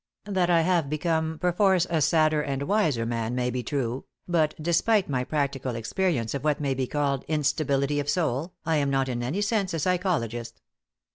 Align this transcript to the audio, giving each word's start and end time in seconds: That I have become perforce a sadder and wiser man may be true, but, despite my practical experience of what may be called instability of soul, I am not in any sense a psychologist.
That 0.25 0.49
I 0.49 0.61
have 0.61 0.89
become 0.89 1.37
perforce 1.37 1.85
a 1.87 2.01
sadder 2.01 2.41
and 2.41 2.63
wiser 2.63 3.05
man 3.05 3.35
may 3.35 3.51
be 3.51 3.61
true, 3.61 4.05
but, 4.27 4.55
despite 4.59 5.07
my 5.07 5.23
practical 5.23 5.75
experience 5.75 6.33
of 6.33 6.43
what 6.43 6.59
may 6.59 6.73
be 6.73 6.87
called 6.87 7.23
instability 7.27 7.99
of 7.99 8.09
soul, 8.09 8.55
I 8.65 8.77
am 8.77 8.89
not 8.89 9.09
in 9.09 9.21
any 9.21 9.41
sense 9.41 9.75
a 9.75 9.79
psychologist. 9.79 10.59